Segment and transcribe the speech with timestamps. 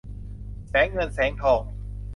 [0.67, 1.61] แสงเงินแสงทอง